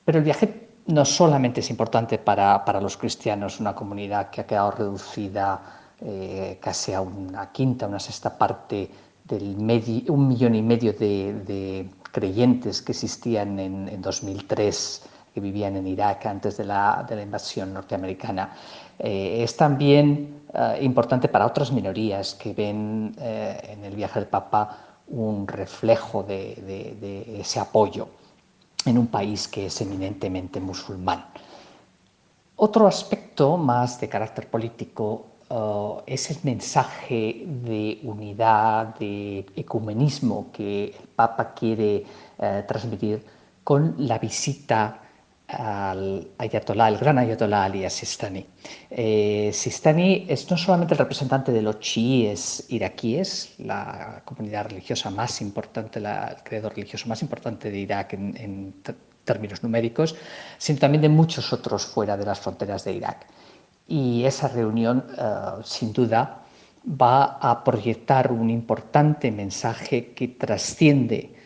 Pero 0.08 0.20
el 0.20 0.24
viaje 0.24 0.70
no 0.86 1.04
solamente 1.04 1.60
es 1.60 1.70
importante 1.70 2.18
para, 2.18 2.64
para 2.64 2.80
los 2.80 2.96
cristianos, 2.96 3.60
una 3.60 3.76
comunidad 3.76 4.30
que 4.30 4.40
ha 4.40 4.48
quedado 4.48 4.72
reducida 4.72 5.60
eh, 6.00 6.58
casi 6.62 6.94
a 6.94 7.02
una 7.02 7.52
quinta, 7.52 7.88
una 7.88 8.00
sexta 8.00 8.38
parte 8.38 8.90
del 9.26 9.58
medio, 9.58 10.14
un 10.14 10.30
millón 10.30 10.56
y 10.56 10.62
medio 10.62 10.94
de, 10.94 11.90
creyentes 12.10 12.82
que 12.82 12.94
existían 12.94 13.60
en, 13.60 13.90
en, 13.90 14.02
2003, 14.02 15.04
que 15.34 15.42
vivían 15.42 15.76
en 15.76 15.86
Irak 15.88 16.26
antes 16.26 16.56
de 16.56 16.64
la, 16.64 17.06
de 17.06 17.18
la 17.18 17.24
invasión 17.24 17.74
norteamericana. 17.74 18.54
Eh, 18.98 19.44
es 19.44 19.58
también 19.58 20.44
eh, 20.54 20.80
importante 20.84 21.28
para 21.28 21.46
otras 21.46 21.74
minorías 21.74 22.34
que 22.34 22.54
ven 22.54 23.14
en 23.20 23.84
el 23.84 23.94
viaje 23.94 24.22
del 24.22 24.30
Papa 24.30 24.86
un 25.10 25.46
reflejo 25.46 26.24
de, 26.24 26.96
de 26.98 27.42
ese 27.42 27.60
apoyo 27.60 28.08
en 28.88 28.98
un 28.98 29.08
país 29.08 29.48
que 29.48 29.68
es 29.68 29.82
eminentemente 29.82 30.60
musulmán. 30.60 31.26
Otro 32.56 32.88
aspecto 32.88 33.58
más 33.58 34.00
de 34.00 34.10
carácter 34.10 34.50
político 34.50 35.28
uh, 35.50 36.02
es 36.06 36.32
el 36.32 36.38
mensaje 36.44 37.46
de 37.46 38.00
unidad, 38.04 38.96
de 38.98 39.46
ecumenismo 39.56 40.52
que 40.52 40.86
el 40.86 41.08
Papa 41.16 41.54
quiere 41.54 42.06
uh, 42.40 42.66
transmitir 42.68 43.24
con 43.64 43.96
la 44.00 44.18
visita 44.18 45.02
al 45.48 46.32
ayatolá, 46.38 46.90
el 46.90 46.98
gran 46.98 47.18
ayatolá 47.18 47.64
Ali 47.64 47.90
Sistani. 47.90 48.46
Eh, 48.90 49.50
es 49.50 50.52
no 50.52 50.58
solamente 50.58 50.94
el 50.94 50.98
representante 50.98 51.52
de 51.54 51.62
los 51.62 51.80
chiíes 51.80 52.66
iraquíes, 52.70 53.56
la 53.60 54.22
comunidad 54.26 54.66
religiosa 54.70 55.10
más 55.10 55.42
importante, 55.42 56.02
la, 56.02 56.28
el 56.28 56.44
credo 56.44 56.70
religioso 56.70 57.08
más 57.08 57.22
importante 57.22 57.72
de 57.72 57.80
Irak 57.80 58.14
en, 58.14 58.76
términos 59.24 59.62
numéricos, 59.62 60.16
sino 60.58 60.80
también 60.80 61.02
de 61.02 61.10
muchos 61.10 61.52
otros 61.52 61.86
fuera 61.86 62.16
de 62.16 62.26
las 62.26 62.40
fronteras 62.40 62.86
de 62.86 62.94
Irak. 62.94 63.26
Y 63.86 64.24
esa 64.24 64.48
reunión, 64.48 65.06
eh, 65.18 65.62
sin 65.64 65.92
duda, 65.92 66.44
va 66.90 67.38
a 67.42 67.64
proyectar 67.64 68.32
un 68.32 68.50
importante 68.50 69.30
mensaje 69.32 70.14
que 70.14 70.30
trasciende 70.30 71.37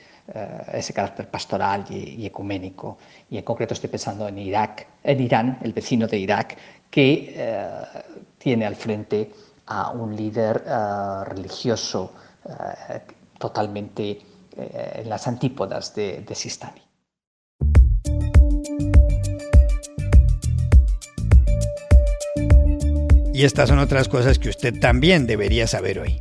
ese 0.73 0.93
carácter 0.93 1.27
pastoral 1.29 1.85
y, 1.89 2.25
ecuménico. 2.25 2.97
Y 3.29 3.37
en 3.37 3.43
concreto 3.43 3.73
estoy 3.73 3.89
pensando 3.89 4.27
en 4.27 4.37
Irak, 4.37 4.87
en 5.03 5.19
Irán, 5.21 5.59
el 5.61 5.73
vecino 5.73 6.07
de 6.07 6.17
Irak, 6.17 6.57
que 6.89 7.33
eh, 7.35 7.69
tiene 8.37 8.65
al 8.65 8.75
frente 8.75 9.31
a 9.67 9.91
un 9.91 10.15
líder 10.15 10.63
eh, 10.65 11.23
religioso 11.25 12.13
totalmente 13.37 14.19
en 14.57 15.07
las 15.07 15.27
antípodas 15.27 15.93
de, 15.93 16.21
de 16.21 16.35
Sistani. 16.35 16.81
Y 23.33 23.45
estas 23.45 23.69
son 23.69 23.79
otras 23.79 24.07
cosas 24.07 24.39
que 24.39 24.49
usted 24.49 24.79
también 24.79 25.25
debería 25.25 25.65
saber 25.67 25.99
hoy. 25.99 26.19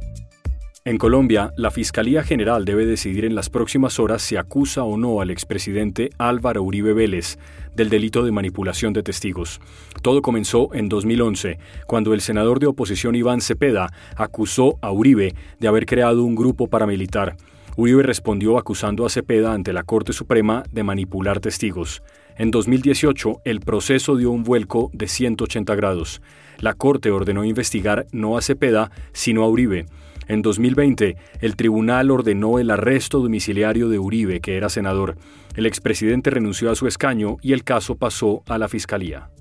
En 0.91 0.99
Colombia, 0.99 1.53
la 1.55 1.71
Fiscalía 1.71 2.25
General 2.25 2.65
debe 2.65 2.85
decidir 2.85 3.25
en 3.25 3.37
las 3.37 3.49
próximas 3.49 4.01
horas 4.01 4.23
si 4.23 4.35
acusa 4.35 4.83
o 4.83 4.97
no 4.97 5.21
al 5.21 5.31
expresidente 5.31 6.11
Álvaro 6.19 6.65
Uribe 6.65 6.95
Vélez 6.95 7.39
del 7.77 7.91
delito 7.91 8.25
de 8.25 8.33
manipulación 8.33 8.93
de 8.93 9.05
testigos. 9.05 9.61
Todo 10.03 10.21
comenzó 10.21 10.75
en 10.75 10.89
2011, 10.89 11.61
cuando 11.87 12.13
el 12.13 12.21
senador 12.21 12.59
de 12.59 12.67
oposición 12.67 13.15
Iván 13.15 13.41
Cepeda 13.41 13.93
acusó 14.17 14.81
a 14.81 14.91
Uribe 14.91 15.37
de 15.61 15.69
haber 15.69 15.87
creado 15.87 16.25
un 16.25 16.35
grupo 16.35 16.67
paramilitar. 16.67 17.37
Uribe 17.77 18.03
respondió 18.03 18.59
acusando 18.59 19.07
a 19.07 19.11
Cepeda 19.11 19.53
ante 19.53 19.73
la 19.73 19.85
Corte 19.85 20.13
Suprema 20.13 20.65
de 20.73 20.83
manipular 20.83 21.39
testigos. 21.39 22.03
En 22.37 22.51
2018, 22.51 23.43
el 23.45 23.61
proceso 23.61 24.17
dio 24.17 24.33
un 24.33 24.43
vuelco 24.43 24.91
de 24.93 25.07
180 25.07 25.73
grados. 25.77 26.21
La 26.59 26.75
Corte 26.75 27.13
ordenó 27.13 27.45
investigar 27.45 28.07
no 28.11 28.37
a 28.37 28.43
Cepeda, 28.43 28.91
sino 29.13 29.45
a 29.45 29.49
Uribe. 29.49 29.87
En 30.31 30.43
2020, 30.43 31.17
el 31.41 31.57
tribunal 31.57 32.09
ordenó 32.13 32.61
el 32.61 32.71
arresto 32.71 33.19
domiciliario 33.19 33.89
de 33.89 33.99
Uribe, 33.99 34.41
que 34.41 34.57
era 34.57 34.69
senador. 34.69 35.17
El 35.57 35.67
expresidente 35.67 36.31
renunció 36.31 36.71
a 36.71 36.77
su 36.77 36.87
escaño 36.87 37.39
y 37.43 37.53
el 37.53 37.65
caso 37.65 37.97
pasó 37.97 38.45
a 38.47 38.57
la 38.57 38.69
Fiscalía. 38.69 39.33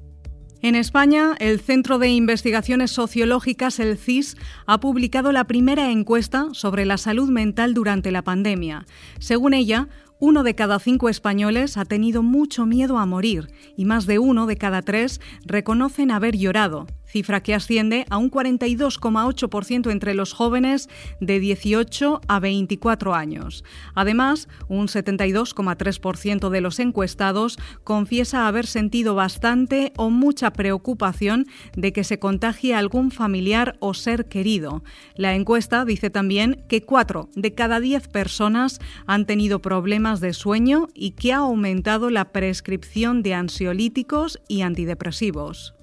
En 0.63 0.73
España, 0.73 1.35
el 1.37 1.59
Centro 1.59 1.99
de 1.99 2.09
Investigaciones 2.09 2.89
Sociológicas, 2.89 3.79
el 3.79 3.99
CIS, 3.99 4.35
ha 4.65 4.79
publicado 4.79 5.31
la 5.31 5.43
primera 5.43 5.91
encuesta 5.91 6.47
sobre 6.53 6.85
la 6.85 6.97
salud 6.97 7.29
mental 7.29 7.75
durante 7.75 8.09
la 8.09 8.23
pandemia. 8.23 8.87
Según 9.19 9.53
ella, 9.53 9.89
uno 10.19 10.41
de 10.41 10.55
cada 10.55 10.79
cinco 10.79 11.07
españoles 11.07 11.77
ha 11.77 11.85
tenido 11.85 12.23
mucho 12.23 12.65
miedo 12.65 12.97
a 12.97 13.05
morir 13.05 13.49
y 13.77 13.85
más 13.85 14.07
de 14.07 14.17
uno 14.17 14.47
de 14.47 14.57
cada 14.57 14.81
tres 14.81 15.21
reconocen 15.45 16.09
haber 16.09 16.35
llorado, 16.35 16.87
cifra 17.09 17.41
que 17.41 17.53
asciende 17.53 18.05
a 18.09 18.17
un 18.17 18.31
42,8% 18.31 19.91
entre 19.91 20.13
los 20.13 20.33
jóvenes 20.33 20.89
de 21.19 21.39
18 21.39 22.21
a 22.27 22.39
24 22.39 23.15
años. 23.15 23.63
Además, 23.95 24.47
un 24.67 24.87
72,3% 24.87 26.49
de 26.49 26.61
los 26.61 26.79
encuestados 26.79 27.57
confiesa 27.83 28.47
haber 28.47 28.67
sentido 28.67 29.15
bastante 29.15 29.91
o 29.97 30.09
mucha 30.09 30.53
preocupación 30.53 31.47
de 31.75 31.93
que 31.93 32.03
se 32.03 32.19
contagie 32.19 32.75
algún 32.75 33.11
familiar 33.11 33.77
o 33.79 33.93
ser 33.93 34.27
querido. 34.27 34.83
La 35.15 35.35
encuesta 35.35 35.85
dice 35.85 36.09
también 36.09 36.63
que 36.67 36.83
4 36.83 37.29
de 37.35 37.53
cada 37.53 37.79
10 37.79 38.07
personas 38.09 38.79
han 39.05 39.25
tenido 39.25 39.61
problemas 39.61 40.19
de 40.19 40.33
sueño 40.33 40.87
y 40.93 41.11
que 41.11 41.33
ha 41.33 41.37
aumentado 41.37 42.09
la 42.09 42.31
prescripción 42.31 43.23
de 43.23 43.33
ansiolíticos 43.33 44.39
y 44.47 44.61
antidepresivos. 44.61 45.78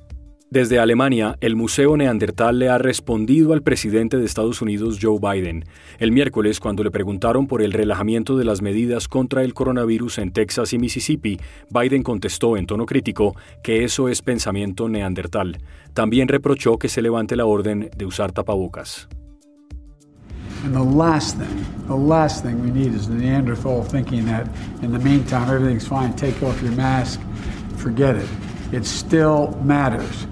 Desde 0.56 0.78
Alemania, 0.78 1.36
el 1.42 1.54
Museo 1.54 1.98
Neandertal 1.98 2.58
le 2.58 2.70
ha 2.70 2.78
respondido 2.78 3.52
al 3.52 3.60
presidente 3.60 4.16
de 4.16 4.24
Estados 4.24 4.62
Unidos, 4.62 4.98
Joe 5.02 5.18
Biden, 5.20 5.66
el 5.98 6.12
miércoles 6.12 6.60
cuando 6.60 6.82
le 6.82 6.90
preguntaron 6.90 7.46
por 7.46 7.60
el 7.60 7.74
relajamiento 7.74 8.38
de 8.38 8.46
las 8.46 8.62
medidas 8.62 9.06
contra 9.06 9.42
el 9.42 9.52
coronavirus 9.52 10.16
en 10.16 10.32
Texas 10.32 10.72
y 10.72 10.78
Mississippi. 10.78 11.38
Biden 11.68 12.02
contestó 12.02 12.56
en 12.56 12.64
tono 12.64 12.86
crítico 12.86 13.36
que 13.62 13.84
eso 13.84 14.08
es 14.08 14.22
pensamiento 14.22 14.88
neandertal. 14.88 15.58
También 15.92 16.26
reprochó 16.26 16.78
que 16.78 16.88
se 16.88 17.02
levante 17.02 17.36
la 17.36 17.44
orden 17.44 17.90
de 17.94 18.06
usar 18.06 18.32
tapabocas. 18.32 19.10
And 20.64 20.74
the 20.74 20.96
last 20.96 21.36
thing, 21.36 21.66
the 21.86 22.02
last 22.02 22.42
thing 22.42 22.62
we 22.62 22.70
need 22.70 22.94
is 22.94 23.06
the 23.06 23.14
Neanderthal 23.14 23.84
thinking 23.84 24.24
that 24.24 24.46
in 24.80 24.90
the 24.90 24.98
meantime 24.98 25.54
everything's 25.54 25.86
fine, 25.86 26.16
take 26.16 26.42
off 26.42 26.62
your 26.62 26.72
mask, 26.72 27.20
forget 27.76 28.16
it. 28.16 28.28
It 28.72 28.86
still 28.86 29.54
matters. 29.62 30.26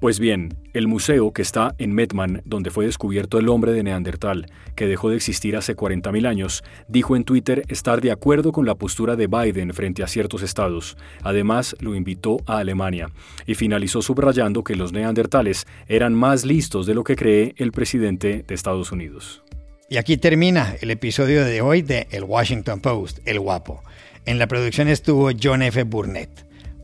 Pues 0.00 0.20
bien, 0.20 0.56
el 0.74 0.86
museo 0.86 1.32
que 1.32 1.42
está 1.42 1.74
en 1.78 1.92
Metman, 1.92 2.42
donde 2.44 2.70
fue 2.70 2.86
descubierto 2.86 3.36
el 3.40 3.48
hombre 3.48 3.72
de 3.72 3.82
Neandertal, 3.82 4.46
que 4.76 4.86
dejó 4.86 5.10
de 5.10 5.16
existir 5.16 5.56
hace 5.56 5.76
40.000 5.76 6.24
años, 6.24 6.62
dijo 6.86 7.16
en 7.16 7.24
Twitter 7.24 7.64
estar 7.66 8.00
de 8.00 8.12
acuerdo 8.12 8.52
con 8.52 8.64
la 8.64 8.76
postura 8.76 9.16
de 9.16 9.26
Biden 9.26 9.74
frente 9.74 10.04
a 10.04 10.06
ciertos 10.06 10.44
estados. 10.44 10.96
Además, 11.24 11.74
lo 11.80 11.96
invitó 11.96 12.36
a 12.46 12.58
Alemania 12.58 13.10
y 13.44 13.56
finalizó 13.56 14.00
subrayando 14.00 14.62
que 14.62 14.76
los 14.76 14.92
neandertales 14.92 15.66
eran 15.88 16.14
más 16.14 16.44
listos 16.44 16.86
de 16.86 16.94
lo 16.94 17.02
que 17.02 17.16
cree 17.16 17.54
el 17.56 17.72
presidente 17.72 18.44
de 18.46 18.54
Estados 18.54 18.92
Unidos. 18.92 19.42
Y 19.90 19.96
aquí 19.96 20.16
termina 20.16 20.76
el 20.80 20.92
episodio 20.92 21.44
de 21.44 21.60
hoy 21.60 21.82
de 21.82 22.06
El 22.12 22.22
Washington 22.22 22.78
Post, 22.78 23.18
El 23.24 23.40
Guapo. 23.40 23.82
En 24.26 24.38
la 24.38 24.46
producción 24.46 24.86
estuvo 24.86 25.30
John 25.42 25.62
F. 25.62 25.82
Burnett. 25.82 26.30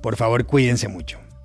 Por 0.03 0.17
favor, 0.17 0.47
cuídense 0.47 0.89
mucho. 0.89 1.24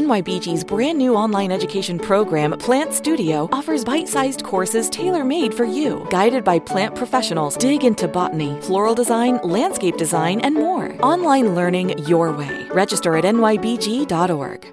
NYBG's 0.00 0.64
brand 0.64 0.96
new 0.96 1.14
online 1.14 1.52
education 1.52 1.98
program, 1.98 2.52
Plant 2.58 2.94
Studio, 2.94 3.50
offers 3.52 3.84
bite 3.84 4.08
sized 4.08 4.42
courses 4.42 4.88
tailor 4.88 5.24
made 5.26 5.52
for 5.52 5.64
you. 5.64 6.06
Guided 6.08 6.42
by 6.42 6.58
plant 6.58 6.94
professionals, 6.94 7.58
dig 7.58 7.84
into 7.84 8.08
botany, 8.08 8.58
floral 8.62 8.94
design, 8.94 9.40
landscape 9.44 9.98
design, 9.98 10.40
and 10.40 10.54
more. 10.54 10.96
Online 11.02 11.54
learning 11.54 11.98
your 12.06 12.32
way. 12.32 12.66
Register 12.70 13.14
at 13.16 13.24
nybg.org. 13.24 14.72